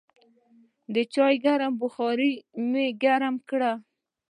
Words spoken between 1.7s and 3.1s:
بخار مې مخ